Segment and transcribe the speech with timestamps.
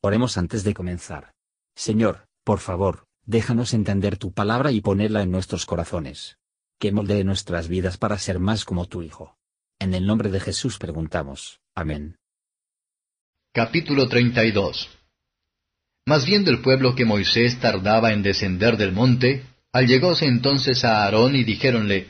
[0.00, 1.32] Oremos antes de comenzar.
[1.74, 6.38] Señor, por favor, déjanos entender tu palabra y ponerla en nuestros corazones.
[6.78, 9.36] Que moldee nuestras vidas para ser más como tu Hijo.
[9.80, 11.60] En el nombre de Jesús preguntamos.
[11.74, 12.16] Amén.
[13.52, 14.88] Capítulo 32
[16.06, 21.34] Mas viendo el pueblo que Moisés tardaba en descender del monte, allegóse entonces a Aarón
[21.34, 22.08] y dijéronle,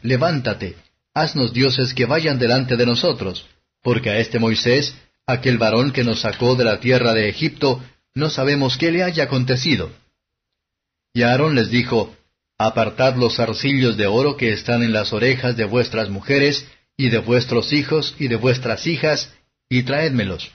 [0.00, 0.76] Levántate,
[1.12, 3.46] haznos dioses que vayan delante de nosotros,
[3.82, 7.82] porque a este Moisés aquel varón que nos sacó de la tierra de Egipto,
[8.14, 9.90] no sabemos qué le haya acontecido.
[11.12, 12.14] Y Aarón les dijo,
[12.58, 16.66] Apartad los arcillos de oro que están en las orejas de vuestras mujeres,
[16.96, 19.34] y de vuestros hijos, y de vuestras hijas,
[19.68, 20.52] y traédmelos.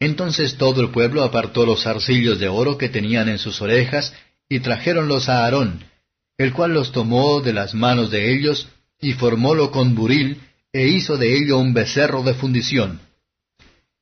[0.00, 4.14] Entonces todo el pueblo apartó los arcillos de oro que tenían en sus orejas,
[4.48, 5.84] y trajéronlos a Aarón,
[6.38, 8.68] el cual los tomó de las manos de ellos,
[9.00, 10.40] y formólo con buril,
[10.72, 13.00] e hizo de ello un becerro de fundición.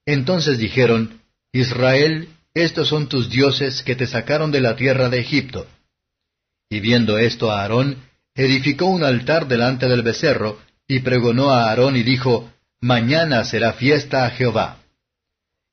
[0.07, 1.21] Entonces dijeron,
[1.53, 5.67] Israel, estos son tus dioses que te sacaron de la tierra de Egipto.
[6.71, 8.03] Y viendo esto a Aarón,
[8.35, 14.25] edificó un altar delante del becerro, y pregonó a Aarón y dijo, Mañana será fiesta
[14.25, 14.79] a Jehová.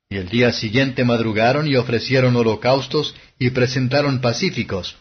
[0.10, 4.98] Y el día siguiente madrugaron y ofrecieron holocaustos y presentaron pacíficos.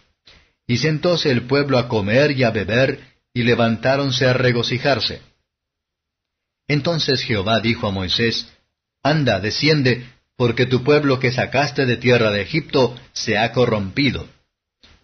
[0.67, 3.00] Y sentóse el pueblo a comer y a beber,
[3.34, 5.20] y levantáronse a regocijarse.
[6.69, 8.48] Entonces Jehová dijo a Moisés,
[9.03, 14.28] Anda, desciende, porque tu pueblo que sacaste de tierra de Egipto se ha corrompido.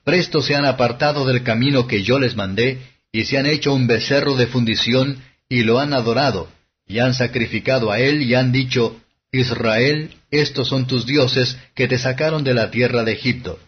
[0.05, 2.81] Presto se han apartado del camino que yo les mandé,
[3.13, 6.49] y se han hecho un becerro de fundición, y lo han adorado,
[6.87, 11.99] y han sacrificado a él, y han dicho, Israel, estos son tus dioses que te
[11.99, 13.59] sacaron de la tierra de Egipto.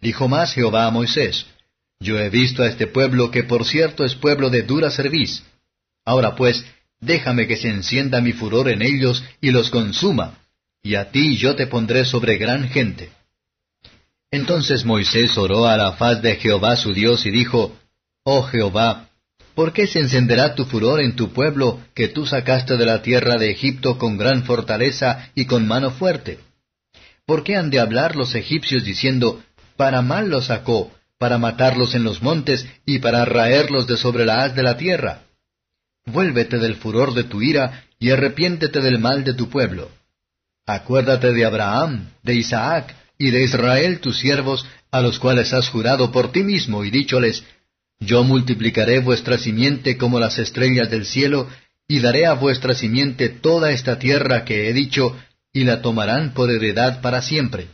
[0.00, 1.46] Dijo más Jehová a Moisés,
[2.00, 5.42] Yo he visto a este pueblo que por cierto es pueblo de dura cerviz.
[6.04, 6.64] Ahora pues,
[7.00, 10.38] déjame que se encienda mi furor en ellos y los consuma,
[10.82, 13.10] y a ti yo te pondré sobre gran gente.
[14.30, 17.76] Entonces Moisés oró a la faz de Jehová su Dios y dijo,
[18.24, 19.08] Oh Jehová,
[19.54, 23.38] ¿por qué se encenderá tu furor en tu pueblo que tú sacaste de la tierra
[23.38, 26.40] de Egipto con gran fortaleza y con mano fuerte?
[27.24, 29.42] ¿Por qué han de hablar los egipcios diciendo,
[29.76, 34.44] para mal los sacó, para matarlos en los montes y para raerlos de sobre la
[34.44, 35.22] haz de la tierra?
[36.12, 39.90] Vuélvete del furor de tu ira y arrepiéntete del mal de tu pueblo.
[40.66, 46.12] Acuérdate de Abraham, de Isaac y de Israel tus siervos, a los cuales has jurado
[46.12, 47.44] por ti mismo y dícholes,
[48.00, 51.48] Yo multiplicaré vuestra simiente como las estrellas del cielo,
[51.88, 55.16] y daré a vuestra simiente toda esta tierra que he dicho,
[55.52, 57.68] y la tomarán por heredad para siempre.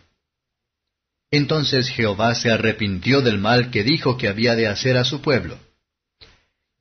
[1.30, 5.58] Entonces Jehová se arrepintió del mal que dijo que había de hacer a su pueblo.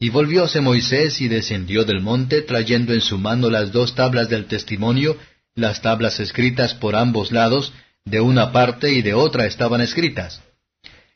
[0.04, 4.48] Y volvióse Moisés y descendió del monte trayendo en su mano las dos tablas del
[4.48, 5.16] testimonio,
[5.56, 7.72] las tablas escritas por ambos lados,
[8.04, 10.42] de una parte y de otra estaban escritas.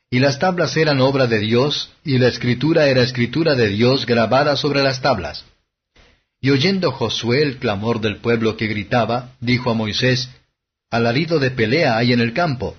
[0.10, 4.56] Y las tablas eran obra de Dios, y la escritura era escritura de Dios grabada
[4.56, 5.44] sobre las tablas.
[6.40, 10.30] Y oyendo Josué el clamor del pueblo que gritaba, dijo a Moisés,
[10.90, 12.78] Alarido de pelea hay en el campo.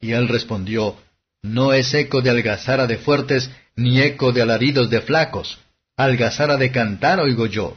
[0.00, 0.96] Y él respondió,
[1.42, 5.58] No es eco de algazara de fuertes, ni eco de alaridos de flacos,
[5.96, 7.76] algazara de cantar oigo yo.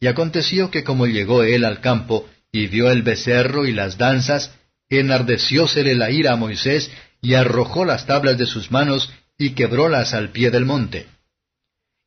[0.00, 4.52] Y aconteció que como llegó él al campo, y vio el becerro y las danzas,
[4.88, 10.30] enardeciósele la ira a Moisés, y arrojó las tablas de sus manos, y quebrólas al
[10.30, 11.06] pie del monte.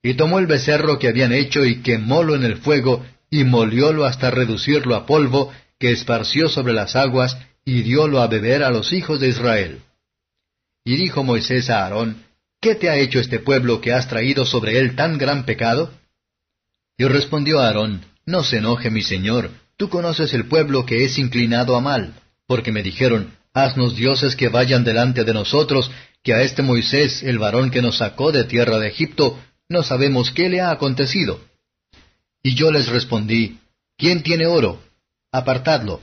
[0.01, 4.31] Y tomó el becerro que habían hecho, y quemólo en el fuego, y moliólo hasta
[4.31, 9.19] reducirlo a polvo, que esparció sobre las aguas, y diólo a beber a los hijos
[9.19, 9.81] de Israel.
[10.83, 12.23] Y dijo Moisés a Aarón,
[12.59, 15.91] ¿Qué te ha hecho este pueblo que has traído sobre él tan gran pecado?
[16.97, 21.75] Y respondió Aarón, No se enoje mi señor, tú conoces el pueblo que es inclinado
[21.75, 22.13] a mal,
[22.45, 25.91] porque me dijeron, Haznos dioses que vayan delante de nosotros,
[26.23, 30.31] que a este Moisés, el varón que nos sacó de tierra de Egipto, no sabemos
[30.31, 31.41] qué le ha acontecido.
[32.43, 33.59] Y yo les respondí,
[33.97, 34.81] ¿quién tiene oro?
[35.31, 36.01] Apartadlo.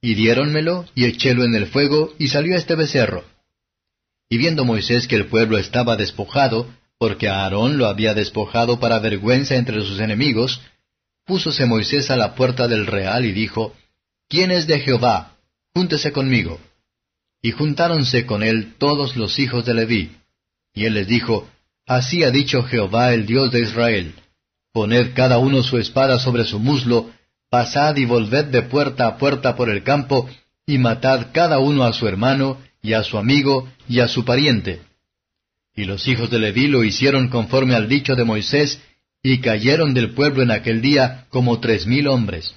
[0.00, 3.24] Y diéronmelo, y echélo en el fuego, y salió este becerro.
[4.28, 6.68] Y viendo Moisés que el pueblo estaba despojado,
[6.98, 10.60] porque Aarón lo había despojado para vergüenza entre sus enemigos,
[11.24, 13.74] púsose Moisés a la puerta del real y dijo,
[14.28, 15.36] ¿Quién es de Jehová?
[15.74, 16.60] Júntese conmigo.
[17.42, 20.16] Y juntáronse con él todos los hijos de Leví.
[20.74, 21.48] Y él les dijo,
[21.86, 24.14] Así ha dicho Jehová el Dios de Israel,
[24.72, 27.10] Poned cada uno su espada sobre su muslo,
[27.48, 30.28] pasad y volved de puerta a puerta por el campo,
[30.66, 34.80] y matad cada uno a su hermano, y a su amigo, y a su pariente.
[35.74, 38.80] Y los hijos de Leví lo hicieron conforme al dicho de Moisés,
[39.24, 42.54] y cayeron del pueblo en aquel día como tres mil hombres.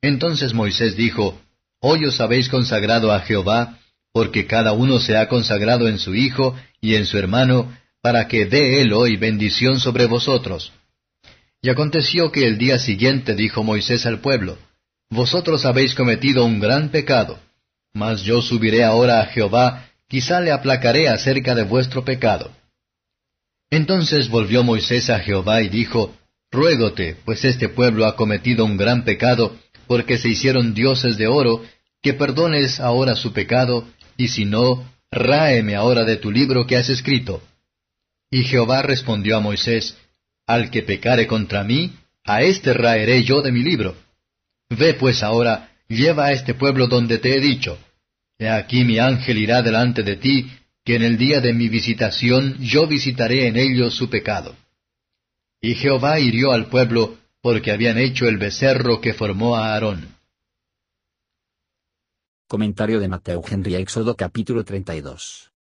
[0.00, 1.40] Entonces Moisés dijo,
[1.80, 3.80] Hoy os habéis consagrado a Jehová,
[4.12, 8.46] porque cada uno se ha consagrado en su hijo y en su hermano, para que
[8.46, 10.72] dé él hoy bendición sobre vosotros.
[11.60, 14.56] Y aconteció que el día siguiente dijo Moisés al pueblo,
[15.10, 17.40] Vosotros habéis cometido un gran pecado,
[17.92, 22.50] mas yo subiré ahora a Jehová, quizá le aplacaré acerca de vuestro pecado.
[23.70, 26.14] Entonces volvió Moisés a Jehová y dijo,
[26.50, 29.56] Ruégote, pues este pueblo ha cometido un gran pecado,
[29.86, 31.62] porque se hicieron dioses de oro,
[32.02, 36.88] que perdones ahora su pecado, y si no, ráeme ahora de tu libro que has
[36.88, 37.42] escrito.
[38.30, 39.96] Y Jehová respondió a Moisés,
[40.46, 41.92] Al que pecare contra mí,
[42.24, 43.96] a éste raeré yo de mi libro.
[44.68, 47.76] Ve pues ahora, lleva a este pueblo donde te he dicho.
[48.38, 50.50] He aquí mi ángel irá delante de ti,
[50.84, 54.56] que en el día de mi visitación yo visitaré en ellos su pecado.
[55.60, 60.14] Y Jehová hirió al pueblo, porque habían hecho el becerro que formó a Aarón.
[62.46, 65.52] Comentario de Mateo Henry Éxodo capítulo 32.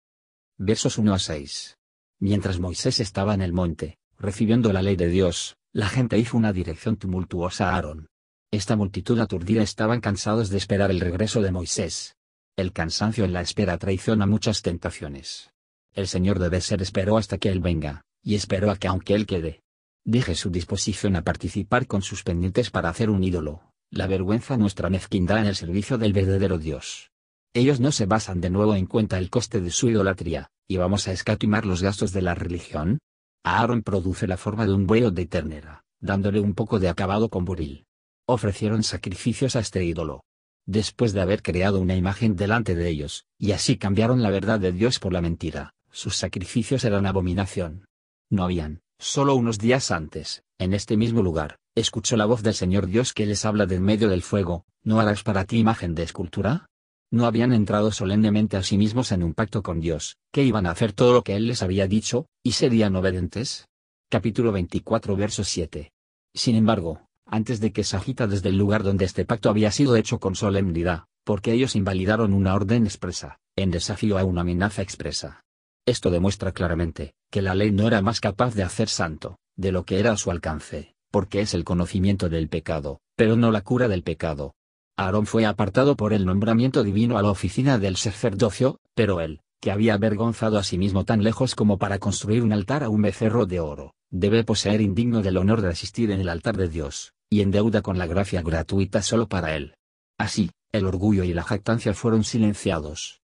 [0.58, 1.78] Versos 1 a 6.
[2.20, 6.52] Mientras Moisés estaba en el monte, recibiendo la ley de Dios, la gente hizo una
[6.52, 8.08] dirección tumultuosa a Aarón.
[8.50, 12.16] Esta multitud aturdida estaban cansados de esperar el regreso de Moisés.
[12.56, 15.50] El cansancio en la espera traiciona muchas tentaciones.
[15.92, 19.26] El Señor debe ser esperó hasta que Él venga, y esperó a que aunque Él
[19.26, 19.60] quede,
[20.06, 23.60] deje su disposición a participar con sus pendientes para hacer un ídolo,
[23.90, 27.10] la vergüenza nuestra mezquindad en el servicio del verdadero Dios.
[27.52, 31.06] Ellos no se basan de nuevo en cuenta el coste de su idolatría, y vamos
[31.06, 32.98] a escatimar los gastos de la religión.
[33.44, 37.44] Aaron produce la forma de un buey de ternera, dándole un poco de acabado con
[37.44, 37.84] buril.
[38.30, 40.22] Ofrecieron sacrificios a este ídolo.
[40.66, 44.70] Después de haber creado una imagen delante de ellos, y así cambiaron la verdad de
[44.70, 47.86] Dios por la mentira, sus sacrificios eran abominación.
[48.30, 52.88] No habían, Solo unos días antes, en este mismo lugar, escuchó la voz del Señor
[52.88, 56.66] Dios que les habla del medio del fuego, ¿no harás para ti imagen de escultura?
[57.12, 60.72] No habían entrado solemnemente a sí mismos en un pacto con Dios, que iban a
[60.72, 63.68] hacer todo lo que Él les había dicho, y serían obedientes.
[64.10, 65.92] Capítulo 24 verso 7.
[66.34, 69.96] Sin embargo, antes de que se agita desde el lugar donde este pacto había sido
[69.96, 75.44] hecho con solemnidad, porque ellos invalidaron una orden expresa, en desafío a una amenaza expresa.
[75.86, 79.84] Esto demuestra claramente, que la ley no era más capaz de hacer santo, de lo
[79.84, 83.88] que era a su alcance, porque es el conocimiento del pecado, pero no la cura
[83.88, 84.54] del pecado.
[84.96, 89.70] Aarón fue apartado por el nombramiento divino a la oficina del sacerdocio, pero él, que
[89.70, 93.46] había avergonzado a sí mismo tan lejos como para construir un altar a un becerro
[93.46, 97.42] de oro, debe poseer indigno del honor de asistir en el altar de Dios, y
[97.42, 99.74] en deuda con la gracia gratuita solo para él.
[100.18, 103.20] Así, el orgullo y la jactancia fueron silenciados.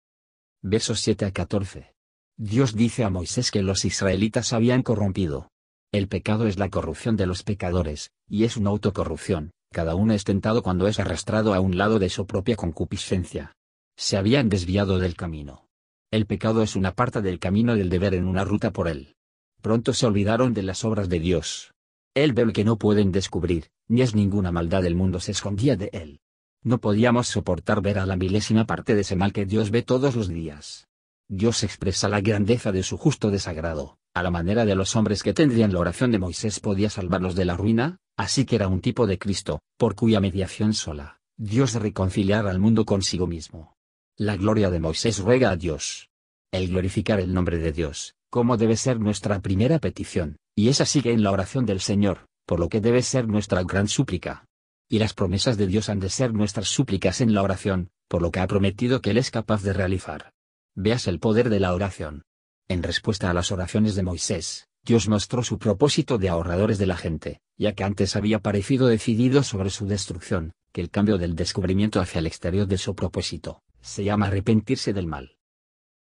[0.62, 1.92] Versos 7 a 14.
[2.36, 5.50] Dios dice a Moisés que los israelitas habían corrompido.
[5.92, 10.24] El pecado es la corrupción de los pecadores, y es una autocorrupción, cada uno es
[10.24, 13.54] tentado cuando es arrastrado a un lado de su propia concupiscencia.
[13.96, 15.66] Se habían desviado del camino.
[16.10, 19.14] El pecado es una parte del camino del deber en una ruta por él.
[19.62, 21.72] Pronto se olvidaron de las obras de Dios.
[22.14, 25.76] Él ve lo que no pueden descubrir, ni es ninguna maldad del mundo se escondía
[25.76, 26.20] de él.
[26.64, 30.16] No podíamos soportar ver a la milésima parte de ese mal que Dios ve todos
[30.16, 30.88] los días.
[31.28, 35.34] Dios expresa la grandeza de su justo desagrado, a la manera de los hombres que
[35.34, 39.06] tendrían la oración de Moisés podía salvarlos de la ruina, así que era un tipo
[39.06, 43.74] de Cristo, por cuya mediación sola, Dios reconciliar al mundo consigo mismo.
[44.16, 46.08] La gloria de Moisés ruega a Dios.
[46.50, 51.12] El glorificar el nombre de Dios, como debe ser nuestra primera petición, y esa sigue
[51.12, 54.46] en la oración del Señor, por lo que debe ser nuestra gran súplica.
[54.88, 58.30] Y las promesas de Dios han de ser nuestras súplicas en la oración, por lo
[58.30, 60.32] que ha prometido que Él es capaz de realizar.
[60.74, 62.22] Veas el poder de la oración.
[62.68, 66.96] En respuesta a las oraciones de Moisés, Dios mostró su propósito de ahorradores de la
[66.96, 72.00] gente, ya que antes había parecido decidido sobre su destrucción, que el cambio del descubrimiento
[72.00, 75.36] hacia el exterior de su propósito, se llama arrepentirse del mal.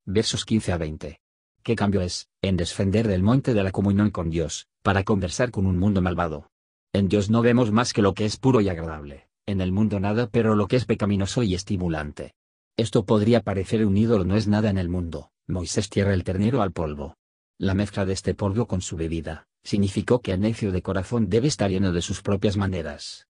[0.05, 1.19] Versos 15 a 20.
[1.63, 5.67] ¿Qué cambio es, en descender del monte de la comunión con Dios, para conversar con
[5.67, 6.49] un mundo malvado?
[6.91, 9.99] En Dios no vemos más que lo que es puro y agradable, en el mundo
[9.99, 12.33] nada pero lo que es pecaminoso y estimulante.
[12.77, 16.63] Esto podría parecer un ídolo no es nada en el mundo, Moisés tierra el ternero
[16.63, 17.15] al polvo.
[17.59, 21.47] La mezcla de este polvo con su bebida, significó que el necio de corazón debe
[21.47, 23.27] estar lleno de sus propias maneras.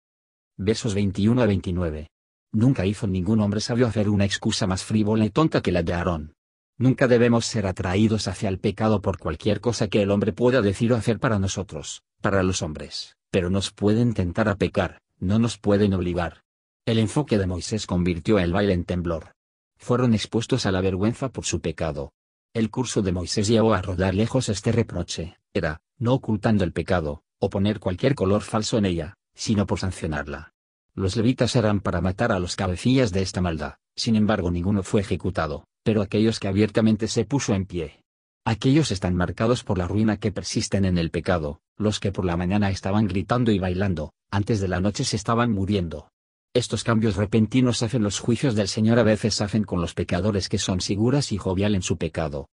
[0.56, 2.08] Versos 21 a 29.
[2.52, 5.92] Nunca hizo ningún hombre sabio hacer una excusa más frívola y tonta que la de
[5.92, 6.33] Aarón.
[6.76, 10.92] Nunca debemos ser atraídos hacia el pecado por cualquier cosa que el hombre pueda decir
[10.92, 15.56] o hacer para nosotros, para los hombres, pero nos pueden tentar a pecar, no nos
[15.56, 16.42] pueden obligar.
[16.84, 19.34] El enfoque de Moisés convirtió el baile en temblor.
[19.76, 22.12] Fueron expuestos a la vergüenza por su pecado.
[22.52, 27.22] El curso de Moisés llevó a rodar lejos este reproche, era, no ocultando el pecado,
[27.38, 30.52] o poner cualquier color falso en ella, sino por sancionarla.
[30.94, 35.00] Los levitas eran para matar a los cabecillas de esta maldad, sin embargo ninguno fue
[35.00, 38.00] ejecutado, pero aquellos que abiertamente se puso en pie.
[38.44, 42.36] Aquellos están marcados por la ruina que persisten en el pecado, los que por la
[42.36, 46.08] mañana estaban gritando y bailando, antes de la noche se estaban muriendo.
[46.54, 50.58] Estos cambios repentinos hacen los juicios del Señor a veces hacen con los pecadores que
[50.58, 52.48] son seguras y jovial en su pecado.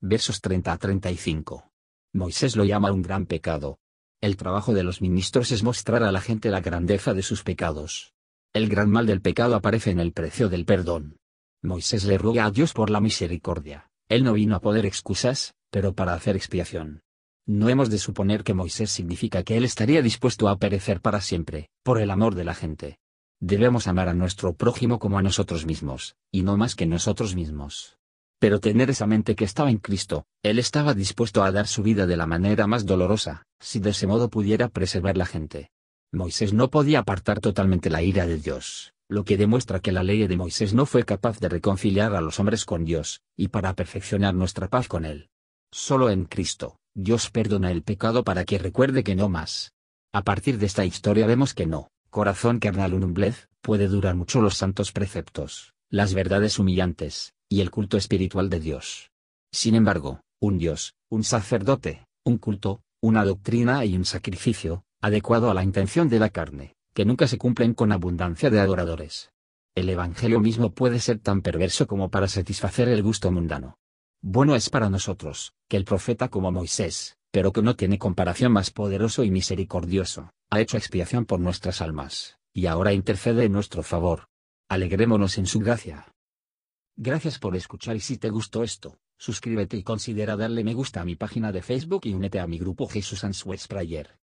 [0.00, 1.70] Versos 30 a 35.
[2.14, 3.78] Moisés lo llama un gran pecado.
[4.20, 8.12] El trabajo de los ministros es mostrar a la gente la grandeza de sus pecados.
[8.52, 11.16] El gran mal del pecado aparece en el precio del perdón.
[11.62, 13.90] Moisés le ruega a Dios por la misericordia.
[14.08, 17.02] Él no vino a poder excusas, pero para hacer expiación.
[17.46, 21.70] No hemos de suponer que Moisés significa que él estaría dispuesto a perecer para siempre,
[21.82, 22.98] por el amor de la gente.
[23.40, 27.96] Debemos amar a nuestro prójimo como a nosotros mismos, y no más que nosotros mismos.
[28.38, 32.06] Pero tener esa mente que estaba en Cristo, Él estaba dispuesto a dar su vida
[32.06, 35.70] de la manera más dolorosa, si de ese modo pudiera preservar la gente.
[36.12, 40.26] Moisés no podía apartar totalmente la ira de Dios, lo que demuestra que la ley
[40.26, 44.34] de Moisés no fue capaz de reconciliar a los hombres con Dios, y para perfeccionar
[44.34, 45.30] nuestra paz con Él.
[45.72, 49.72] Solo en Cristo, Dios perdona el pecado para que recuerde que no más.
[50.12, 54.56] A partir de esta historia vemos que no, corazón carnal unumblez, puede durar mucho los
[54.56, 59.10] santos preceptos, las verdades humillantes, y el culto espiritual de Dios.
[59.52, 65.54] Sin embargo, un Dios, un sacerdote, un culto, una doctrina y un sacrificio, adecuado a
[65.54, 69.30] la intención de la carne, que nunca se cumplen con abundancia de adoradores.
[69.76, 73.78] El Evangelio mismo puede ser tan perverso como para satisfacer el gusto mundano.
[74.20, 78.72] Bueno es para nosotros, que el profeta como Moisés, pero que no tiene comparación más
[78.72, 84.24] poderoso y misericordioso, ha hecho expiación por nuestras almas, y ahora intercede en nuestro favor.
[84.68, 86.12] Alegrémonos en su gracia.
[86.96, 91.04] Gracias por escuchar y si te gustó esto, suscríbete y considera darle me gusta a
[91.04, 94.18] mi página de Facebook y únete a mi grupo Jesús Answers Prayer.